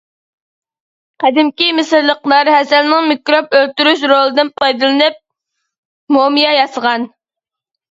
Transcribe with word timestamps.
قەدىمكى 1.23 1.67
مىسىرلىقلار 1.79 2.51
ھەسەلنىڭ 2.55 3.11
مىكروب 3.11 3.55
ئۆلتۈرۈش 3.61 4.03
رولىدىن 4.15 4.51
پايدىلىنىپ، 4.65 5.23
مۇمىيا 6.19 6.59
ياسىغان. 6.61 7.09